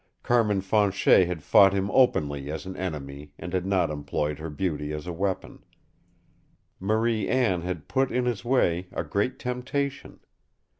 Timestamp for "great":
9.03-9.37